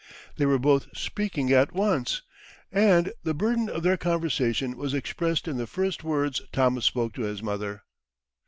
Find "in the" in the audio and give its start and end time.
5.47-5.67